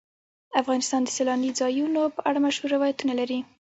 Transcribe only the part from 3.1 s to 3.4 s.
لري.